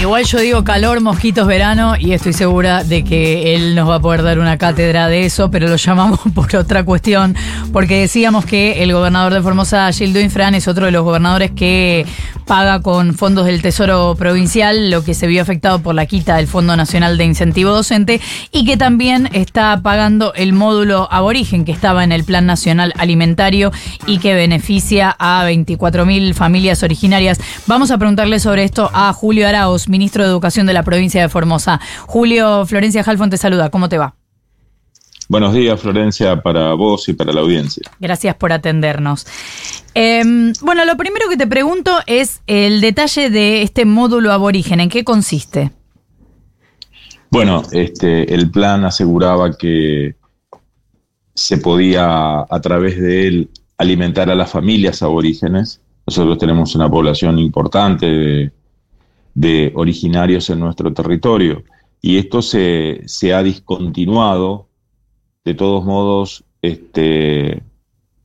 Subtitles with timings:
[0.00, 4.00] Igual yo digo calor, mosquitos, verano y estoy segura de que él nos va a
[4.00, 7.34] poder dar una cátedra de eso, pero lo llamamos por otra cuestión,
[7.72, 12.06] porque decíamos que el gobernador de Formosa, Gildo Infran, es otro de los gobernadores que
[12.46, 16.46] paga con fondos del Tesoro Provincial lo que se vio afectado por la quita del
[16.46, 18.20] Fondo Nacional de Incentivo Docente
[18.52, 23.72] y que también está pagando el módulo aborigen que estaba en el Plan Nacional Alimentario
[24.06, 27.40] y que beneficia a 24.000 familias originarias.
[27.66, 31.28] Vamos a preguntarle sobre esto a Julio Arauz, ministro de Educación de la provincia de
[31.28, 31.80] Formosa.
[32.06, 33.70] Julio, Florencia Halfon te saluda.
[33.70, 34.14] ¿Cómo te va?
[35.28, 37.82] Buenos días, Florencia, para vos y para la audiencia.
[38.00, 39.26] Gracias por atendernos.
[39.92, 44.80] Em, bueno, lo primero que te pregunto es el detalle de este módulo aborigen.
[44.80, 45.72] ¿En qué consiste?
[47.30, 50.14] Bueno, este, el plan aseguraba que
[51.34, 55.80] se podía a través de él alimentar a las familias aborígenes.
[56.06, 58.52] Nosotros tenemos una población importante de,
[59.36, 61.62] de originarios en nuestro territorio
[62.00, 64.68] y esto se, se ha discontinuado.
[65.44, 67.62] De todos modos, este,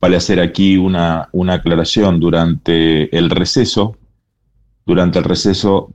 [0.00, 2.18] vale hacer aquí una, una aclaración.
[2.18, 3.96] Durante el receso,
[4.86, 5.90] durante el receso,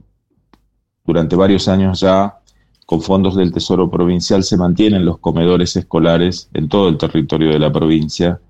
[1.04, 2.38] durante varios años ya,
[2.86, 7.58] con fondos del Tesoro Provincial se mantienen los comedores escolares en todo el territorio de
[7.58, 8.40] la provincia,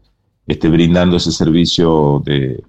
[0.46, 2.62] este, brindando ese servicio de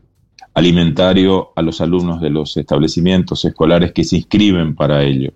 [0.60, 5.32] alimentario a los alumnos de los establecimientos escolares que se inscriben para ello.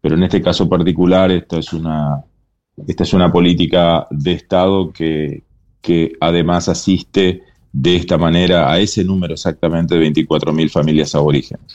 [0.00, 2.24] Pero en este caso particular, esta es una,
[2.86, 5.44] esta es una política de Estado que,
[5.80, 11.66] que además asiste de esta manera a ese número exactamente de 24.000 familias aborígenes.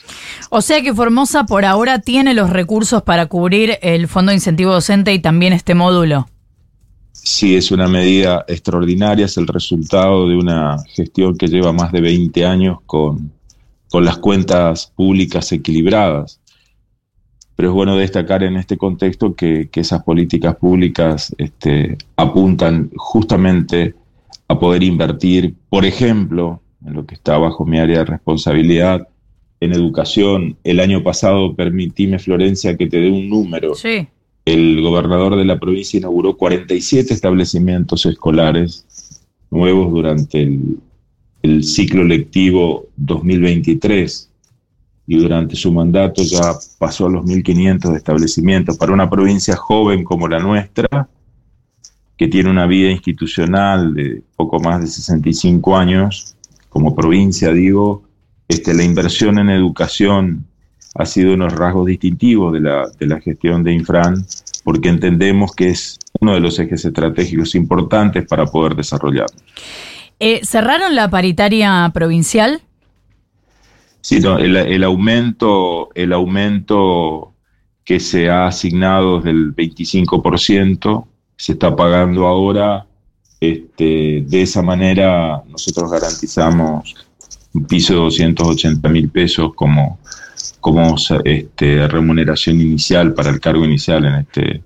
[0.48, 4.72] O sea que Formosa por ahora tiene los recursos para cubrir el Fondo de Incentivo
[4.72, 6.26] Docente y también este módulo.
[7.22, 12.00] Sí, es una medida extraordinaria, es el resultado de una gestión que lleva más de
[12.00, 13.30] 20 años con,
[13.90, 16.40] con las cuentas públicas equilibradas.
[17.56, 23.94] Pero es bueno destacar en este contexto que, que esas políticas públicas este, apuntan justamente
[24.48, 29.06] a poder invertir, por ejemplo, en lo que está bajo mi área de responsabilidad,
[29.60, 30.56] en educación.
[30.64, 33.74] El año pasado, permitíme, Florencia, que te dé un número.
[33.74, 34.08] Sí.
[34.44, 38.86] El gobernador de la provincia inauguró 47 establecimientos escolares
[39.50, 40.42] nuevos durante
[41.42, 44.30] el, ciclo lectivo 2023
[45.06, 48.76] y durante su mandato ya pasó a los 1.500 establecimientos.
[48.76, 51.08] Para una provincia joven como la nuestra,
[52.16, 56.36] que tiene una vida institucional de poco más de 65 años,
[56.68, 58.02] como provincia digo,
[58.46, 60.44] este, la inversión en educación
[60.94, 64.26] ha sido unos rasgos distintivos de la, de la gestión de Infran,
[64.64, 69.26] porque entendemos que es uno de los ejes estratégicos importantes para poder desarrollar.
[70.18, 72.60] Eh, ¿Cerraron la paritaria provincial?
[74.02, 77.32] Sí, no, el, el, aumento, el aumento
[77.84, 82.86] que se ha asignado del 25% se está pagando ahora.
[83.40, 86.94] Este, de esa manera nosotros garantizamos
[87.54, 89.98] un piso de 280 mil pesos como,
[90.60, 94.62] como este, remuneración inicial para el cargo inicial en este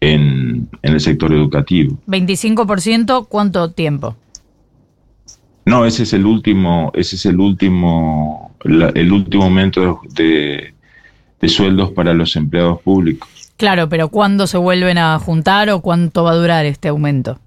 [0.00, 1.96] en, en el sector educativo.
[2.08, 4.16] ¿25% cuánto tiempo?
[5.64, 10.74] No, ese es el último, ese es el último, la, el último aumento de,
[11.40, 13.28] de sueldos para los empleados públicos.
[13.56, 17.38] Claro, pero ¿cuándo se vuelven a juntar o cuánto va a durar este aumento?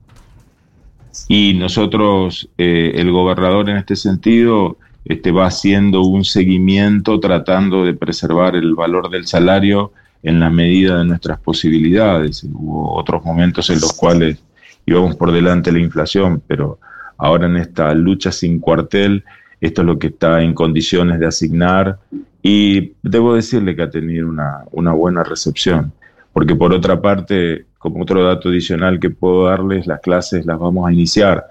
[1.27, 7.93] Y nosotros, eh, el gobernador en este sentido, este, va haciendo un seguimiento tratando de
[7.93, 9.93] preservar el valor del salario
[10.23, 12.43] en la medida de nuestras posibilidades.
[12.43, 14.43] Hubo otros momentos en los cuales
[14.85, 16.79] íbamos por delante de la inflación, pero
[17.17, 19.23] ahora en esta lucha sin cuartel,
[19.61, 21.99] esto es lo que está en condiciones de asignar
[22.41, 25.93] y debo decirle que ha tenido una, una buena recepción
[26.35, 30.85] porque por otra parte, como otro dato adicional que puedo darles, las clases las vamos
[30.85, 31.45] a iniciar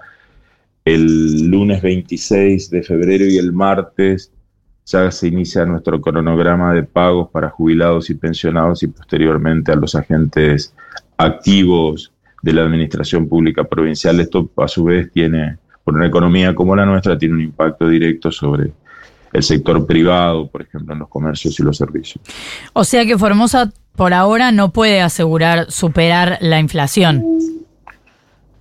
[0.85, 4.31] el lunes 26 de febrero y el martes
[4.85, 9.95] ya se inicia nuestro cronograma de pagos para jubilados y pensionados y posteriormente a los
[9.95, 10.75] agentes
[11.17, 12.13] activos
[12.43, 14.19] de la administración pública provincial.
[14.19, 18.31] Esto a su vez tiene, por una economía como la nuestra, tiene un impacto directo
[18.31, 18.71] sobre
[19.33, 22.23] el sector privado, por ejemplo, en los comercios y los servicios.
[22.73, 27.23] O sea que Formosa por ahora no puede asegurar superar la inflación.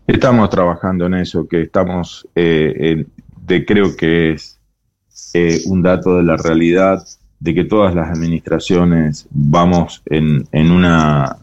[0.07, 3.07] Estamos trabajando en eso, que estamos, eh,
[3.47, 4.61] de, creo que es
[5.33, 7.03] eh, un dato de la realidad
[7.41, 11.37] de que todas las administraciones vamos en, en, una,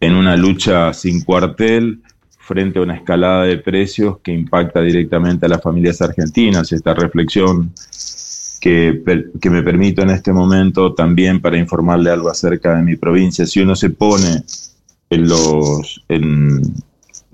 [0.00, 2.00] en una lucha sin cuartel
[2.38, 6.70] frente a una escalada de precios que impacta directamente a las familias argentinas.
[6.70, 7.72] Esta reflexión
[8.60, 9.02] que,
[9.40, 13.46] que, me permito en este momento también para informarle algo acerca de mi provincia.
[13.46, 14.44] Si uno se pone
[15.10, 16.62] en los, en,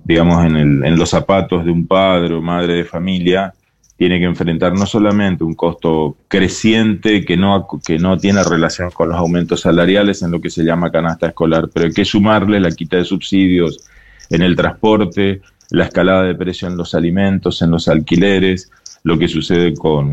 [0.04, 3.54] digamos, en, el, en los zapatos de un padre o madre de familia,
[3.96, 9.10] tiene que enfrentar no solamente un costo creciente que no, que no tiene relación con
[9.10, 12.72] los aumentos salariales en lo que se llama canasta escolar, pero hay que sumarle la
[12.72, 13.87] quita de subsidios
[14.28, 15.40] en el transporte,
[15.70, 18.72] la escalada de precio en los alimentos, en los alquileres,
[19.05, 20.12] lo que sucede con,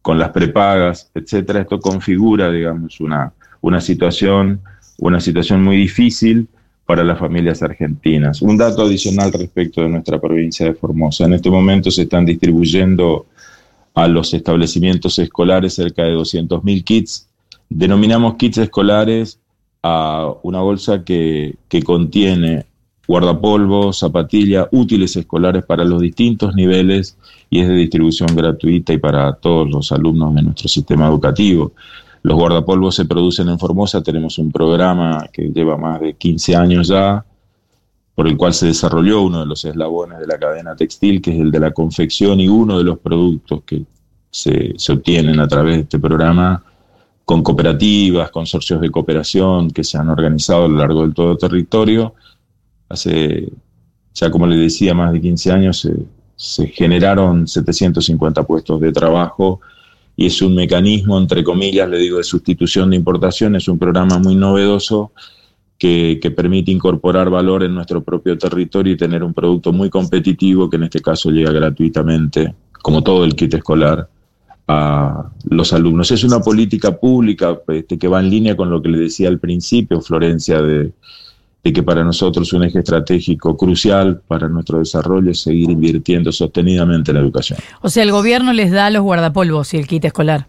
[0.00, 1.60] con las prepagas, etcétera.
[1.60, 4.62] Esto configura, digamos, una, una situación,
[4.96, 6.48] una situación muy difícil
[6.88, 8.40] para las familias argentinas.
[8.40, 11.26] Un dato adicional respecto de nuestra provincia de Formosa.
[11.26, 13.26] En este momento se están distribuyendo
[13.92, 17.28] a los establecimientos escolares cerca de 200.000 kits.
[17.68, 19.38] Denominamos kits escolares
[19.82, 22.64] a una bolsa que, que contiene
[23.06, 27.18] guardapolvo, zapatilla, útiles escolares para los distintos niveles
[27.50, 31.72] y es de distribución gratuita y para todos los alumnos de nuestro sistema educativo.
[32.22, 36.88] Los guardapolvos se producen en Formosa, tenemos un programa que lleva más de 15 años
[36.88, 37.24] ya,
[38.14, 41.40] por el cual se desarrolló uno de los eslabones de la cadena textil, que es
[41.40, 43.84] el de la confección, y uno de los productos que
[44.30, 46.62] se, obtienen a través de este programa
[47.24, 52.14] con cooperativas, consorcios de cooperación que se han organizado a lo largo del todo territorio.
[52.88, 53.48] Hace,
[54.14, 55.94] ya como les decía, más de 15 años se,
[56.34, 59.60] se generaron 750 puestos de trabajo
[60.18, 64.18] y es un mecanismo, entre comillas, le digo, de sustitución de importación, es un programa
[64.18, 65.12] muy novedoso
[65.78, 70.74] que, permite incorporar valor en nuestro propio territorio y tener un producto muy competitivo que
[70.74, 74.08] en este caso llega gratuitamente, como todo el kit escolar,
[74.66, 76.10] a los alumnos.
[76.10, 79.38] Es una política pública este, que va en línea con lo que le decía al
[79.38, 80.94] principio, Florencia, de,
[81.68, 87.10] de que para nosotros un eje estratégico crucial para nuestro desarrollo es seguir invirtiendo sostenidamente
[87.10, 87.58] en la educación.
[87.82, 90.48] O sea, el gobierno les da los guardapolvos y el kit escolar.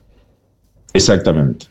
[0.93, 1.67] Exactamente,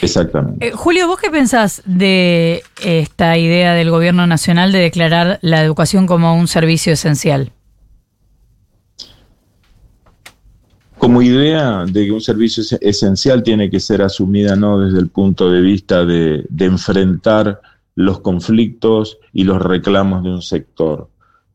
[0.00, 0.68] exactamente.
[0.68, 6.06] Eh, Julio, ¿vos qué pensás de esta idea del gobierno nacional de declarar la educación
[6.06, 7.52] como un servicio esencial?
[10.96, 15.52] Como idea de que un servicio esencial tiene que ser asumida no desde el punto
[15.52, 17.60] de vista de, de enfrentar
[17.96, 21.08] los conflictos y los reclamos de un sector.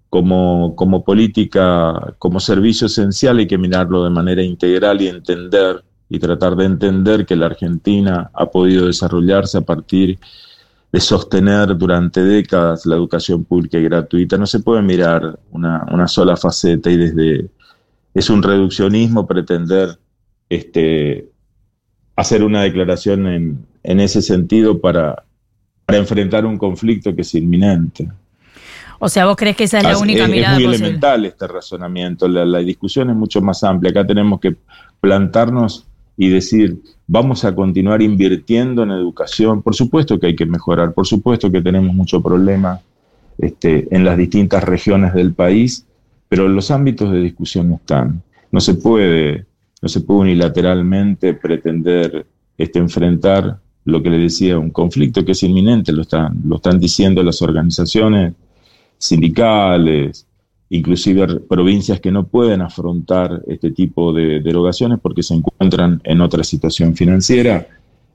[0.10, 6.20] Como, como política, como servicio esencial hay que mirarlo de manera integral y entender y
[6.20, 10.20] tratar de entender que la Argentina ha podido desarrollarse a partir
[10.92, 14.38] de sostener durante décadas la educación pública y gratuita.
[14.38, 17.50] No se puede mirar una, una sola faceta y desde...
[18.14, 19.98] Es un reduccionismo pretender
[20.50, 21.30] este,
[22.18, 25.24] hacer una declaración en, en ese sentido para,
[25.92, 28.10] para enfrentar un conflicto que es inminente.
[29.00, 32.28] O sea, ¿vos crees que esa es la única mirada Es muy elemental este razonamiento,
[32.28, 33.90] la, discusión es mucho más amplia.
[33.90, 34.56] Acá tenemos que
[35.00, 36.78] plantarnos y decir,
[37.08, 39.64] vamos a continuar invirtiendo en educación.
[39.64, 42.80] Por supuesto que hay que mejorar, por supuesto que tenemos mucho problema
[43.40, 45.86] este, en las distintas regiones del país,
[46.30, 48.22] pero los ámbitos de discusión están.
[48.52, 49.48] No se puede,
[49.82, 55.44] no se puede unilateralmente pretender este, enfrentar lo que le decía, un conflicto que es
[55.44, 58.33] inminente, lo están, lo están diciendo las organizaciones
[58.98, 60.28] sindicales,
[60.69, 66.44] inclusive provincias que no pueden afrontar este tipo de derogaciones porque se encuentran en otra
[66.44, 67.68] situación financiera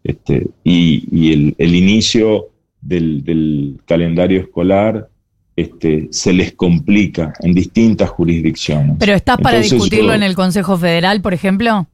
[0.03, 2.47] este, y, el, inicio
[2.81, 5.09] del, calendario escolar
[5.57, 8.97] este, se les complica en distintas jurisdicciones.
[9.01, 11.89] ¿Pero estás para discutirlo en el Consejo Federal, por ejemplo?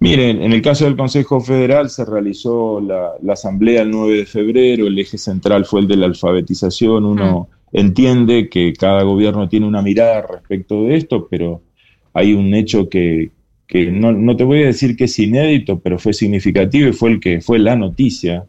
[0.00, 4.86] Miren, en el caso del Consejo Federal se realizó la, asamblea el 9 de febrero,
[4.86, 7.76] el eje central fue el de la alfabetización, uno mm.
[7.76, 11.60] entiende que cada gobierno tiene una mirada respecto de esto, pero
[12.14, 13.30] hay un hecho que,
[13.92, 17.20] no, no, te voy a decir que es inédito, pero fue significativo y fue el
[17.20, 18.46] que fue la noticia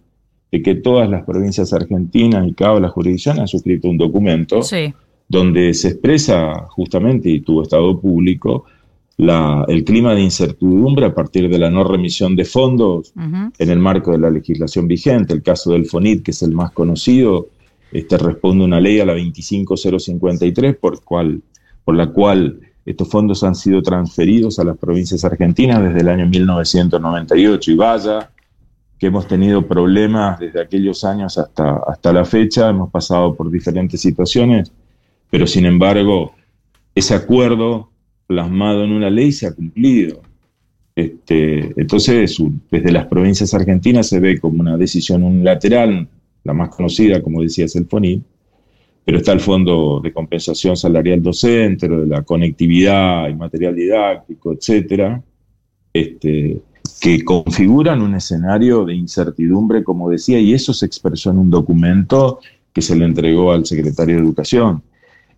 [0.53, 4.61] de que todas las provincias argentinas y cada la jurisdicción han suscrito un documento
[5.27, 8.65] donde se expresa justamente, y tuvo estado público,
[9.17, 14.11] el clima de incertidumbre a partir de la no remisión de fondos en el marco
[14.11, 15.33] de la legislación vigente.
[15.33, 17.49] El caso del FONIT, que es el más conocido,
[17.91, 21.41] este, responde una ley a la 25053 por, cual,
[21.83, 26.25] por la cual estos fondos han sido transferidos a las provincias argentinas desde el año
[26.27, 28.31] 1998 y vaya
[28.97, 33.99] que hemos tenido problemas desde aquellos años hasta, hasta la fecha, hemos pasado por diferentes
[33.99, 34.71] situaciones,
[35.29, 36.33] pero sin embargo
[36.95, 37.90] ese acuerdo
[38.31, 40.21] plasmado en una ley se ha cumplido.
[40.95, 42.37] Este, entonces,
[42.69, 46.07] desde las provincias argentinas se ve como una decisión unilateral,
[46.45, 47.87] la más conocida, como decía, es el
[49.03, 55.21] pero está el Fondo de Compensación Salarial Docente, de la conectividad y material didáctico, etcétera,
[55.91, 56.61] este,
[57.01, 62.39] que configuran un escenario de incertidumbre, como decía, y eso se expresó en un documento
[62.71, 64.83] que se le entregó al secretario de Educación.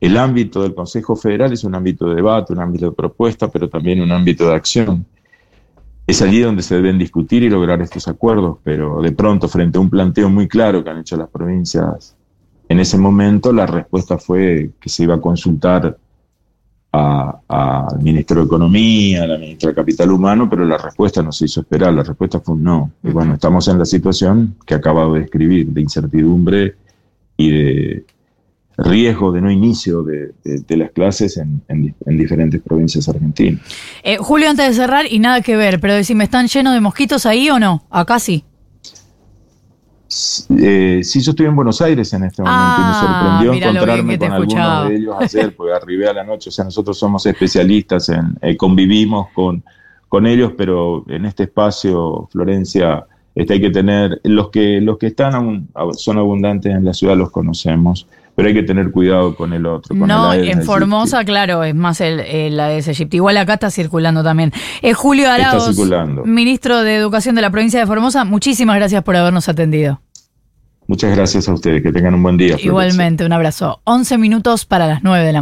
[0.04, 3.70] El ámbito del Consejo Federal es un ámbito de debate, un ámbito de propuesta, pero
[3.70, 5.06] también un ámbito de acción.
[6.06, 9.82] Es allí donde se deben discutir y lograr estos acuerdos, pero de pronto, frente a
[9.82, 12.18] un planteo muy claro que han hecho las provincias
[12.68, 15.98] en ese momento, la respuesta fue que se iba a consultar
[16.92, 21.46] al ministro de Economía, a la ministra de Capital Humano, pero la respuesta no se
[21.46, 22.92] hizo esperar, la respuesta fue un no.
[23.04, 26.76] Y bueno, estamos en la situación que acabado de describir, de incertidumbre
[27.38, 28.06] y de
[28.78, 30.34] riesgo de no inicio de,
[30.70, 33.62] las clases en, diferentes provincias argentinas.
[34.04, 37.26] Eh, Julio, antes de cerrar, y nada que ver, pero me ¿están llenos de mosquitos
[37.26, 37.84] ahí o no?
[37.90, 38.44] Acá sí.
[40.58, 44.20] Eh, sí, yo estoy en Buenos Aires en este momento y me ah, sorprendió encontrarme
[44.20, 46.50] con algunos de ellos ayer, porque arribé a la noche.
[46.50, 49.64] O sea, nosotros somos especialistas en, eh, convivimos con,
[50.08, 55.08] con ellos, pero en este espacio, Florencia, este, hay que tener, los que, los que
[55.08, 59.66] están son abundantes en la ciudad los conocemos, pero hay que tener cuidado con el
[59.66, 59.96] otro.
[59.96, 63.18] no, en Formosa, claro, es más el, el Aedes aegypti.
[63.18, 64.52] Igual acá está circulando también.
[64.82, 65.78] Es Julio Arauz,
[66.26, 70.00] ministro de Educación de la provincia de Formosa, muchísimas gracias por habernos atendido.
[70.88, 72.58] Muchas gracias a ustedes, que tengan un buen día.
[72.60, 73.80] Igualmente, un abrazo.
[73.86, 75.42] 11 minutos para las 9 de la